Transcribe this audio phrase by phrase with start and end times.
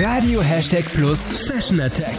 [0.00, 2.14] Radio Hashtag Plus Fashion Attack.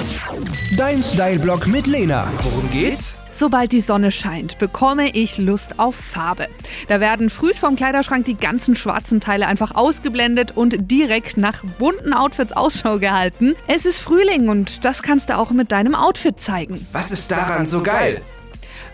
[0.77, 2.31] Dein Style-Blog mit Lena.
[2.41, 3.17] Worum geht's?
[3.31, 6.47] Sobald die Sonne scheint, bekomme ich Lust auf Farbe.
[6.87, 12.13] Da werden früh vom Kleiderschrank die ganzen schwarzen Teile einfach ausgeblendet und direkt nach bunten
[12.13, 13.55] Outfits Ausschau gehalten.
[13.67, 16.85] Es ist Frühling und das kannst du auch mit deinem Outfit zeigen.
[16.91, 18.21] Was ist daran so geil?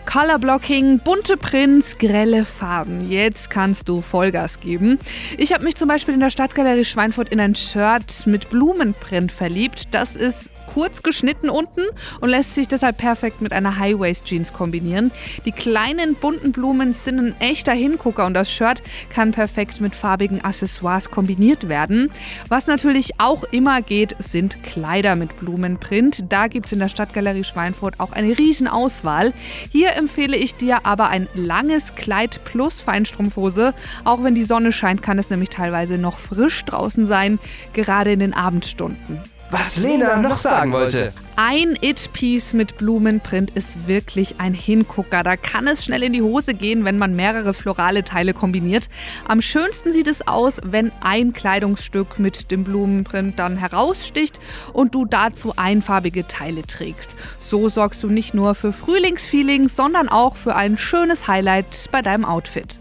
[0.06, 3.10] Colorblocking, bunte Prints, grelle Farben.
[3.10, 4.98] Jetzt kannst du Vollgas geben.
[5.38, 9.88] Ich habe mich zum Beispiel in der Stadtgalerie Schweinfurt in ein Shirt mit Blumenprint verliebt.
[9.92, 11.82] Das ist kurz geschnitten unten
[12.20, 15.10] und lässt sich deshalb perfekt mit einer High-Waist-Jeans kombinieren.
[15.44, 20.42] Die kleinen bunten Blumen sind ein echter Hingucker und das Shirt kann perfekt mit farbigen
[20.44, 22.10] Accessoires kombiniert werden.
[22.48, 26.24] Was natürlich auch immer geht, sind Kleider mit Blumenprint.
[26.28, 29.32] Da gibt es in der Stadtgalerie Schweinfurt auch eine Riesenauswahl.
[29.70, 33.74] Hier empfehle ich dir aber ein langes Kleid plus Feinstrumpfhose.
[34.04, 37.38] Auch wenn die Sonne scheint, kann es nämlich teilweise noch frisch draußen sein,
[37.72, 39.20] gerade in den Abendstunden.
[39.50, 41.12] Was Lena noch sagen wollte.
[41.34, 45.24] Ein It-Piece mit Blumenprint ist wirklich ein Hingucker.
[45.24, 48.88] Da kann es schnell in die Hose gehen, wenn man mehrere florale Teile kombiniert.
[49.26, 54.38] Am schönsten sieht es aus, wenn ein Kleidungsstück mit dem Blumenprint dann heraussticht
[54.72, 57.16] und du dazu einfarbige Teile trägst.
[57.40, 62.24] So sorgst du nicht nur für Frühlingsfeeling, sondern auch für ein schönes Highlight bei deinem
[62.24, 62.80] Outfit.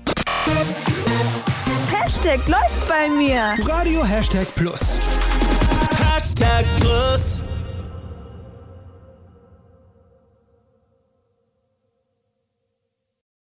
[1.92, 3.56] Hashtag läuft bei mir.
[3.66, 5.00] Radio Hashtag Plus.
[6.20, 7.49] Hashtag Plus.